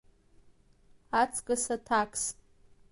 [1.21, 2.23] Ацкыс аҭакс…